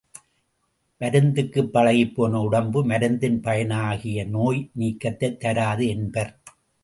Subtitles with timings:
[1.01, 6.33] மருந்துக்குப் பழகிப்போன உடம்பு மருந்தின் பயனாகிய நோய் நீக்கத்தைத் தராது என்பர்.